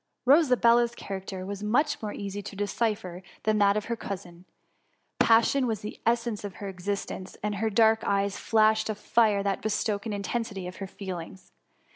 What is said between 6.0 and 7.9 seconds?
the essence of her existence; and her